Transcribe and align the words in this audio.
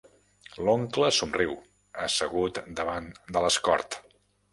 L'oncle 0.67 1.09
somriu, 1.17 1.53
assegut 2.05 2.57
al 2.63 2.73
davant 2.81 3.11
de 3.37 3.45
l'Escort. 3.45 3.99